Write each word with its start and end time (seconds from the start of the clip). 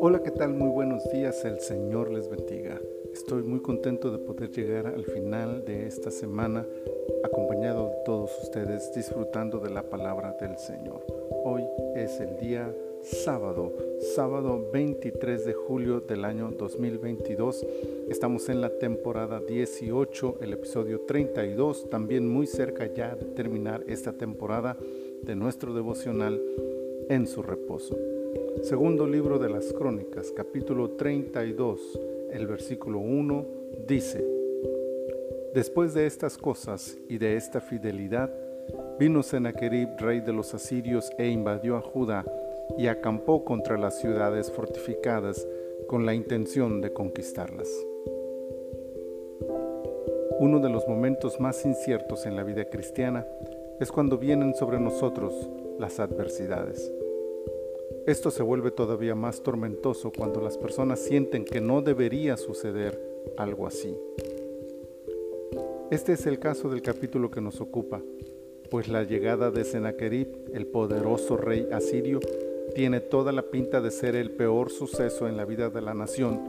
Hola, 0.00 0.22
¿qué 0.22 0.30
tal? 0.30 0.52
Muy 0.52 0.68
buenos 0.68 1.02
días, 1.10 1.42
el 1.44 1.60
Señor 1.60 2.10
les 2.10 2.28
bendiga. 2.28 2.78
Estoy 3.12 3.42
muy 3.42 3.60
contento 3.60 4.10
de 4.10 4.18
poder 4.18 4.50
llegar 4.50 4.86
al 4.88 5.04
final 5.04 5.64
de 5.64 5.86
esta 5.86 6.10
semana 6.10 6.66
acompañado 7.24 7.88
de 7.88 7.96
todos 8.04 8.30
ustedes 8.42 8.92
disfrutando 8.94 9.58
de 9.58 9.70
la 9.70 9.82
palabra 9.88 10.36
del 10.38 10.58
Señor. 10.58 11.00
Hoy 11.44 11.62
es 11.94 12.20
el 12.20 12.36
día 12.38 12.74
sábado, 13.02 13.72
sábado 14.14 14.68
23 14.72 15.46
de 15.46 15.54
julio 15.54 16.00
del 16.00 16.24
año 16.24 16.50
2022. 16.50 17.66
Estamos 18.10 18.48
en 18.48 18.60
la 18.60 18.70
temporada 18.78 19.40
18, 19.40 20.38
el 20.42 20.52
episodio 20.52 21.00
32, 21.00 21.88
también 21.88 22.28
muy 22.28 22.46
cerca 22.46 22.86
ya 22.86 23.14
de 23.14 23.26
terminar 23.26 23.84
esta 23.86 24.12
temporada 24.12 24.76
de 25.22 25.36
nuestro 25.36 25.74
devocional 25.74 26.40
en 27.08 27.26
su 27.26 27.42
reposo. 27.42 27.96
Segundo 28.62 29.06
libro 29.06 29.38
de 29.38 29.48
las 29.48 29.72
Crónicas, 29.72 30.32
capítulo 30.32 30.90
32, 30.90 32.00
el 32.32 32.46
versículo 32.46 32.98
1 32.98 33.46
dice, 33.86 34.24
Después 35.54 35.94
de 35.94 36.06
estas 36.06 36.36
cosas 36.36 36.98
y 37.08 37.18
de 37.18 37.36
esta 37.36 37.60
fidelidad, 37.60 38.32
vino 38.98 39.22
Sennacherib, 39.22 39.88
rey 39.98 40.20
de 40.20 40.32
los 40.32 40.54
asirios, 40.54 41.10
e 41.18 41.28
invadió 41.28 41.76
a 41.76 41.80
Judá 41.80 42.24
y 42.76 42.86
acampó 42.86 43.44
contra 43.44 43.78
las 43.78 43.98
ciudades 43.98 44.50
fortificadas 44.50 45.46
con 45.86 46.04
la 46.04 46.14
intención 46.14 46.80
de 46.80 46.92
conquistarlas. 46.92 47.68
Uno 50.38 50.60
de 50.60 50.68
los 50.68 50.86
momentos 50.86 51.40
más 51.40 51.64
inciertos 51.64 52.26
en 52.26 52.36
la 52.36 52.44
vida 52.44 52.66
cristiana 52.66 53.26
es 53.80 53.92
cuando 53.92 54.18
vienen 54.18 54.54
sobre 54.54 54.80
nosotros 54.80 55.34
las 55.78 56.00
adversidades. 56.00 56.92
Esto 58.06 58.30
se 58.30 58.42
vuelve 58.42 58.70
todavía 58.70 59.14
más 59.14 59.42
tormentoso 59.42 60.10
cuando 60.10 60.40
las 60.40 60.56
personas 60.56 60.98
sienten 60.98 61.44
que 61.44 61.60
no 61.60 61.82
debería 61.82 62.36
suceder 62.36 63.00
algo 63.36 63.66
así. 63.66 63.96
Este 65.90 66.14
es 66.14 66.26
el 66.26 66.38
caso 66.38 66.68
del 66.68 66.82
capítulo 66.82 67.30
que 67.30 67.40
nos 67.40 67.60
ocupa, 67.60 68.02
pues 68.70 68.88
la 68.88 69.04
llegada 69.04 69.50
de 69.50 69.64
Sennacherib, 69.64 70.50
el 70.52 70.66
poderoso 70.66 71.36
rey 71.36 71.68
asirio, 71.72 72.20
tiene 72.74 73.00
toda 73.00 73.32
la 73.32 73.42
pinta 73.42 73.80
de 73.80 73.90
ser 73.90 74.16
el 74.16 74.30
peor 74.32 74.70
suceso 74.70 75.28
en 75.28 75.36
la 75.36 75.44
vida 75.44 75.70
de 75.70 75.80
la 75.80 75.94
nación, 75.94 76.40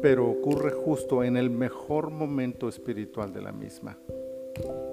pero 0.00 0.30
ocurre 0.30 0.70
justo 0.70 1.24
en 1.24 1.36
el 1.36 1.50
mejor 1.50 2.10
momento 2.10 2.68
espiritual 2.68 3.32
de 3.32 3.42
la 3.42 3.52
misma, 3.52 3.98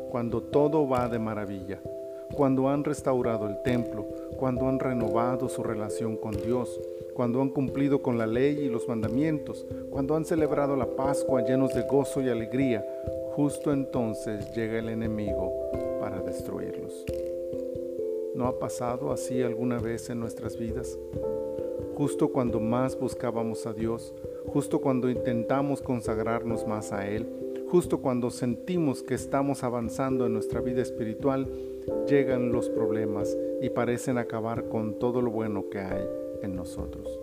cuando 0.10 0.42
todo 0.42 0.88
va 0.88 1.08
de 1.08 1.20
maravilla, 1.20 1.80
cuando 2.34 2.70
han 2.70 2.84
restaurado 2.84 3.48
el 3.48 3.62
templo, 3.64 4.06
cuando 4.38 4.68
han 4.68 4.80
renovado 4.80 5.50
su 5.50 5.64
relación 5.64 6.18
con 6.18 6.32
Dios, 6.32 6.80
cuando 7.14 7.42
han 7.42 7.50
cumplido 7.50 8.02
con 8.02 8.18
la 8.18 8.28
ley 8.28 8.60
y 8.60 8.70
los 8.70 8.88
mandamientos, 8.88 9.66
cuando 9.90 10.16
han 10.16 10.26
celebrado 10.26 10.76
la 10.76 10.86
Pascua 10.86 11.42
llenos 11.42 11.74
de 11.74 11.82
gozo 11.84 12.22
y 12.22 12.30
alegría, 12.30 12.86
justo 13.36 13.74
entonces 13.74 14.54
llega 14.54 14.80
el 14.80 14.90
enemigo 14.90 15.52
para 16.00 16.22
destruirlos. 16.22 17.06
¿No 18.36 18.46
ha 18.46 18.60
pasado 18.60 19.12
así 19.12 19.42
alguna 19.42 19.80
vez 19.80 20.10
en 20.12 20.20
nuestras 20.20 20.58
vidas? 20.58 20.98
Justo 21.96 22.28
cuando 22.28 22.60
más 22.60 23.00
buscábamos 23.00 23.66
a 23.66 23.74
Dios, 23.74 24.14
justo 24.46 24.80
cuando 24.80 25.10
intentamos 25.10 25.82
consagrarnos 25.82 26.68
más 26.68 26.94
a 26.94 27.08
Él, 27.08 27.26
justo 27.70 28.02
cuando 28.02 28.30
sentimos 28.30 29.04
que 29.04 29.14
estamos 29.14 29.64
avanzando 29.64 30.26
en 30.26 30.34
nuestra 30.34 30.62
vida 30.62 30.82
espiritual, 30.82 31.48
llegan 32.08 32.52
los 32.52 32.70
problemas 32.70 33.38
y 33.62 33.70
parecen 33.70 34.18
acabar 34.18 34.70
con 34.70 35.00
todo 35.00 35.22
lo 35.22 35.32
bueno 35.32 35.70
que 35.70 35.80
hay 35.80 36.08
en 36.42 36.56
nosotros. 36.56 37.20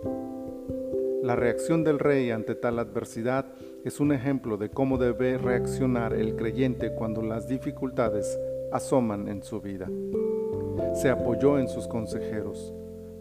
La 1.23 1.35
reacción 1.35 1.83
del 1.83 1.99
rey 1.99 2.29
ante 2.31 2.55
tal 2.55 2.77
adversidad 2.77 3.45
es 3.83 3.99
un 3.99 4.11
ejemplo 4.11 4.57
de 4.57 4.69
cómo 4.69 4.97
debe 4.97 5.37
reaccionar 5.37 6.13
el 6.13 6.35
creyente 6.35 6.93
cuando 6.93 7.21
las 7.21 7.47
dificultades 7.47 8.39
asoman 8.71 9.27
en 9.27 9.41
su 9.41 9.59
vida 9.61 9.89
se 10.95 11.09
apoyó 11.09 11.59
en 11.59 11.67
sus 11.67 11.87
consejeros, 11.87 12.73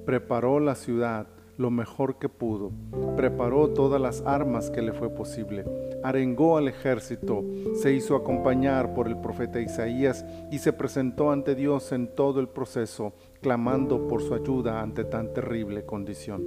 preparó 0.05 0.61
la 0.61 0.75
ciudad 0.75 1.27
lo 1.57 1.71
mejor 1.71 2.19
que 2.19 2.29
pudo, 2.29 2.73
preparó 3.17 3.69
todas 3.69 4.01
las 4.01 4.23
armas 4.23 4.71
que 4.71 4.83
le 4.83 4.93
fue 4.93 5.11
posible, 5.11 5.65
arengó 6.03 6.57
al 6.57 6.69
ejército, 6.69 7.45
se 7.75 7.93
hizo 7.93 8.17
acompañar 8.17 8.95
por 8.95 9.07
el 9.07 9.19
profeta 9.19 9.61
Isaías 9.61 10.25
y 10.51 10.59
se 10.59 10.73
presentó 10.73 11.31
ante 11.31 11.55
Dios 11.55 11.93
en 11.93 12.09
todo 12.15 12.41
el 12.41 12.49
proceso, 12.49 13.15
clamando 13.41 14.09
por 14.09 14.23
su 14.23 14.35
ayuda 14.35 14.81
ante 14.81 15.05
tan 15.05 15.33
terrible 15.33 15.85
condición. 15.85 16.43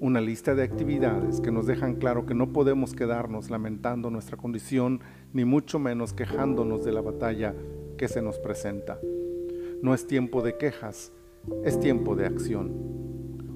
Una 0.00 0.20
lista 0.20 0.54
de 0.54 0.64
actividades 0.64 1.40
que 1.40 1.50
nos 1.50 1.66
dejan 1.66 1.94
claro 1.96 2.26
que 2.26 2.34
no 2.34 2.52
podemos 2.52 2.94
quedarnos 2.94 3.48
lamentando 3.50 4.10
nuestra 4.10 4.36
condición, 4.36 5.00
ni 5.32 5.44
mucho 5.44 5.78
menos 5.78 6.12
quejándonos 6.12 6.84
de 6.84 6.92
la 6.92 7.00
batalla 7.00 7.54
que 7.96 8.08
se 8.08 8.20
nos 8.20 8.38
presenta. 8.38 8.98
No 9.82 9.94
es 9.94 10.06
tiempo 10.06 10.42
de 10.42 10.56
quejas, 10.56 11.12
es 11.64 11.78
tiempo 11.78 12.16
de 12.16 12.26
acción. 12.26 13.03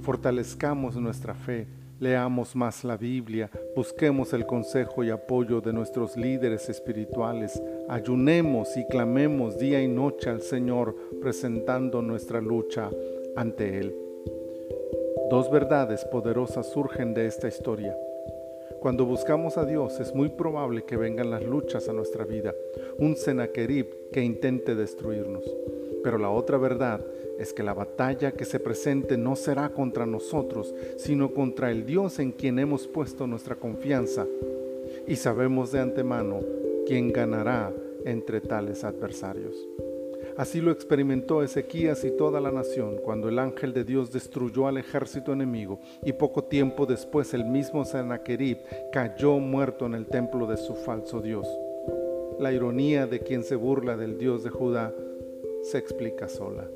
Fortalezcamos 0.02 0.96
nuestra 0.96 1.34
fe, 1.34 1.66
leamos 2.00 2.54
más 2.56 2.84
la 2.84 2.96
Biblia, 2.96 3.50
busquemos 3.76 4.32
el 4.32 4.46
consejo 4.46 5.04
y 5.04 5.10
apoyo 5.10 5.60
de 5.60 5.72
nuestros 5.72 6.16
líderes 6.16 6.68
espirituales, 6.68 7.60
ayunemos 7.88 8.76
y 8.76 8.86
clamemos 8.86 9.58
día 9.58 9.82
y 9.82 9.88
noche 9.88 10.30
al 10.30 10.40
Señor 10.40 10.94
presentando 11.20 12.00
nuestra 12.00 12.40
lucha 12.40 12.90
ante 13.36 13.78
Él. 13.78 13.94
Dos 15.30 15.50
verdades 15.50 16.04
poderosas 16.06 16.70
surgen 16.70 17.12
de 17.12 17.26
esta 17.26 17.48
historia. 17.48 17.96
Cuando 18.80 19.04
buscamos 19.04 19.58
a 19.58 19.66
Dios 19.66 19.98
es 19.98 20.14
muy 20.14 20.28
probable 20.28 20.84
que 20.84 20.96
vengan 20.96 21.30
las 21.30 21.42
luchas 21.42 21.88
a 21.88 21.92
nuestra 21.92 22.24
vida, 22.24 22.54
un 22.98 23.16
Senaquerib 23.16 24.10
que 24.12 24.22
intente 24.22 24.74
destruirnos. 24.74 25.44
Pero 26.02 26.16
la 26.16 26.30
otra 26.30 26.56
verdad 26.58 27.04
es 27.38 27.52
que 27.52 27.62
la 27.62 27.74
batalla 27.74 28.32
que 28.32 28.44
se 28.44 28.60
presente 28.60 29.16
no 29.16 29.36
será 29.36 29.70
contra 29.70 30.06
nosotros, 30.06 30.74
sino 30.96 31.32
contra 31.32 31.70
el 31.70 31.86
Dios 31.86 32.18
en 32.18 32.32
quien 32.32 32.58
hemos 32.58 32.86
puesto 32.88 33.26
nuestra 33.26 33.54
confianza. 33.56 34.26
Y 35.06 35.16
sabemos 35.16 35.72
de 35.72 35.80
antemano 35.80 36.40
quién 36.86 37.12
ganará 37.12 37.72
entre 38.04 38.40
tales 38.40 38.84
adversarios. 38.84 39.68
Así 40.36 40.60
lo 40.60 40.70
experimentó 40.70 41.42
Ezequías 41.42 42.04
y 42.04 42.12
toda 42.12 42.40
la 42.40 42.52
nación 42.52 42.98
cuando 43.02 43.28
el 43.28 43.40
ángel 43.40 43.72
de 43.72 43.82
Dios 43.82 44.12
destruyó 44.12 44.68
al 44.68 44.78
ejército 44.78 45.32
enemigo 45.32 45.80
y 46.04 46.12
poco 46.12 46.44
tiempo 46.44 46.86
después 46.86 47.34
el 47.34 47.44
mismo 47.44 47.84
Sennacherib 47.84 48.58
cayó 48.92 49.38
muerto 49.40 49.86
en 49.86 49.94
el 49.94 50.06
templo 50.06 50.46
de 50.46 50.56
su 50.56 50.74
falso 50.74 51.20
Dios. 51.20 51.48
La 52.38 52.52
ironía 52.52 53.08
de 53.08 53.18
quien 53.18 53.42
se 53.42 53.56
burla 53.56 53.96
del 53.96 54.16
Dios 54.16 54.44
de 54.44 54.50
Judá 54.50 54.94
se 55.62 55.78
explica 55.78 56.28
sola. 56.28 56.68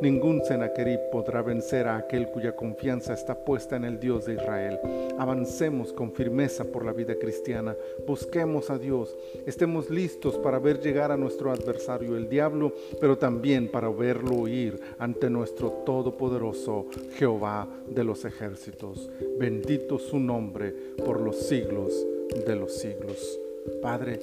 Ningún 0.00 0.44
Sennacherib 0.44 1.10
podrá 1.10 1.42
vencer 1.42 1.86
a 1.86 1.96
aquel 1.96 2.28
cuya 2.28 2.56
confianza 2.56 3.12
está 3.12 3.34
puesta 3.34 3.76
en 3.76 3.84
el 3.84 4.00
Dios 4.00 4.26
de 4.26 4.34
Israel. 4.34 4.78
Avancemos 5.18 5.92
con 5.92 6.12
firmeza 6.12 6.64
por 6.64 6.84
la 6.84 6.92
vida 6.92 7.14
cristiana, 7.16 7.76
busquemos 8.06 8.70
a 8.70 8.78
Dios, 8.78 9.16
estemos 9.46 9.90
listos 9.90 10.36
para 10.38 10.58
ver 10.58 10.80
llegar 10.80 11.12
a 11.12 11.16
nuestro 11.16 11.52
adversario 11.52 12.16
el 12.16 12.28
diablo, 12.28 12.72
pero 13.00 13.16
también 13.18 13.68
para 13.68 13.88
verlo 13.90 14.34
huir 14.34 14.80
ante 14.98 15.30
nuestro 15.30 15.70
todopoderoso 15.84 16.86
Jehová 17.16 17.68
de 17.88 18.04
los 18.04 18.24
ejércitos. 18.24 19.10
Bendito 19.38 19.98
su 19.98 20.18
nombre 20.18 20.74
por 21.04 21.20
los 21.20 21.36
siglos 21.36 22.06
de 22.46 22.56
los 22.56 22.74
siglos. 22.74 23.38
Padre, 23.80 24.18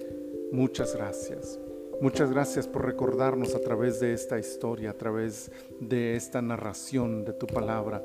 muchas 0.52 0.96
gracias 0.96 1.60
Muchas 2.02 2.32
gracias 2.32 2.66
por 2.66 2.86
recordarnos 2.86 3.56
a 3.56 3.60
través 3.60 4.00
de 4.00 4.14
esta 4.14 4.40
historia, 4.40 4.92
a 4.92 4.94
través 4.94 5.52
de 5.82 6.16
esta 6.16 6.42
narración 6.42 7.26
de 7.26 7.34
tu 7.34 7.46
palabra, 7.46 8.02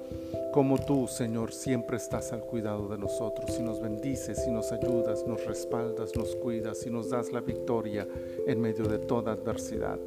como 0.53 0.79
tú, 0.85 1.07
Señor, 1.07 1.53
siempre 1.53 1.97
estás 1.97 2.33
al 2.33 2.41
cuidado 2.41 2.89
de 2.89 2.99
nosotros 2.99 3.57
y 3.57 3.63
nos 3.63 3.81
bendices 3.81 4.45
y 4.49 4.51
nos 4.51 4.73
ayudas, 4.73 5.25
nos 5.29 5.45
respaldas, 5.47 6.17
nos 6.17 6.35
cuidas 6.35 6.85
y 6.87 6.91
nos 6.91 7.11
das 7.11 7.31
la 7.31 7.41
victoria 7.41 8.09
en 8.49 8.61
medio 8.61 8.87
de 8.87 8.99
toda 8.99 9.31
adversidad. 9.31 9.99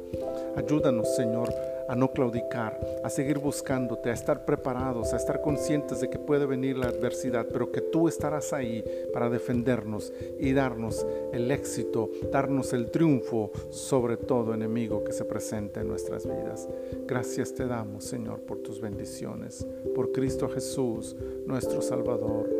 Ayúdanos, 0.54 1.16
Señor, 1.16 1.50
a 1.88 1.96
no 1.96 2.12
claudicar, 2.12 2.78
a 3.02 3.10
seguir 3.10 3.38
buscándote, 3.38 4.10
a 4.10 4.14
estar 4.14 4.44
preparados, 4.44 5.12
a 5.12 5.16
estar 5.16 5.40
conscientes 5.40 6.00
de 6.00 6.10
que 6.10 6.18
puede 6.18 6.46
venir 6.46 6.76
la 6.76 6.88
adversidad, 6.88 7.46
pero 7.50 7.72
que 7.72 7.80
tú 7.80 8.08
estarás 8.08 8.52
ahí 8.52 8.84
para 9.12 9.30
defendernos 9.30 10.12
y 10.38 10.52
darnos 10.52 11.06
el 11.32 11.50
éxito, 11.50 12.10
darnos 12.30 12.72
el 12.72 12.90
triunfo 12.90 13.50
sobre 13.70 14.16
todo 14.16 14.54
enemigo 14.54 15.02
que 15.02 15.12
se 15.12 15.24
presenta 15.24 15.80
en 15.80 15.88
nuestras 15.88 16.26
vidas. 16.26 16.68
Gracias 17.06 17.54
te 17.54 17.66
damos, 17.66 18.04
Señor, 18.04 18.40
por 18.40 18.58
tus 18.58 18.80
bendiciones, 18.80 19.66
por 19.94 20.12
Cristo 20.12 20.48
Jesús, 20.48 21.16
nuestro 21.46 21.80
Salvador. 21.80 22.50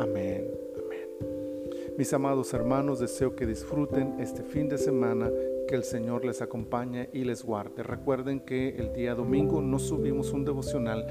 Amén. 0.00 0.50
Amén. 0.76 1.94
Mis 1.96 2.12
amados 2.12 2.54
hermanos, 2.54 3.00
deseo 3.00 3.34
que 3.34 3.46
disfruten 3.46 4.20
este 4.20 4.42
fin 4.42 4.68
de 4.68 4.78
semana 4.78 5.30
Que 5.68 5.74
el 5.74 5.84
Señor 5.84 6.24
les 6.24 6.40
acompañe 6.42 7.10
y 7.12 7.24
les 7.24 7.44
guarde. 7.44 7.82
Recuerden 7.82 8.40
que 8.40 8.70
el 8.70 8.92
día 8.94 9.14
domingo 9.14 9.60
no 9.60 9.78
subimos 9.78 10.32
un 10.32 10.44
devocional 10.44 11.06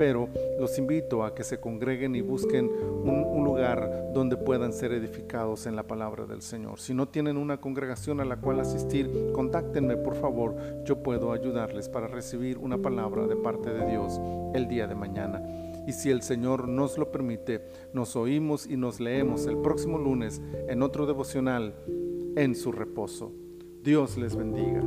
pero 0.00 0.30
los 0.58 0.78
invito 0.78 1.24
a 1.24 1.34
que 1.34 1.44
se 1.44 1.60
congreguen 1.60 2.16
y 2.16 2.22
busquen 2.22 2.70
un, 3.04 3.44
lugar 3.44 4.12
donde 4.14 4.38
puedan 4.38 4.72
ser 4.72 4.92
edificados 4.92 5.66
en 5.66 5.76
la 5.76 5.82
palabra 5.82 6.24
del 6.24 6.40
Señor. 6.40 6.80
Si 6.80 6.94
no 6.94 7.08
tienen 7.08 7.36
una 7.36 7.60
congregación 7.60 8.18
a 8.18 8.24
la 8.24 8.38
cual 8.38 8.60
asistir, 8.60 9.10
contáctenme 9.34 9.98
por 9.98 10.14
favor, 10.14 10.56
yo 10.84 11.02
puedo 11.02 11.32
ayudarles 11.32 11.90
para 11.90 12.06
recibir 12.06 12.56
una 12.56 12.78
palabra 12.78 13.26
de 13.26 13.36
parte 13.36 13.68
de 13.68 13.90
Dios 13.90 14.18
el 14.54 14.68
día 14.68 14.86
de 14.86 14.94
mañana. 14.94 15.42
Y 15.86 15.92
si 15.92 16.08
el 16.08 16.22
Señor 16.22 16.66
nos 16.66 16.96
lo 16.96 17.12
permite, 17.12 17.60
nos 17.92 18.16
oímos 18.16 18.66
y 18.66 18.78
nos 18.78 19.00
leemos 19.00 19.44
el 19.44 19.58
próximo 19.58 19.98
lunes 19.98 20.40
en 20.66 20.82
otro 20.82 21.04
devocional 21.04 21.74
en 22.36 22.54
su 22.54 22.72
reposo. 22.72 23.34
Dios 23.82 24.18
les 24.18 24.36
bendiga. 24.36 24.82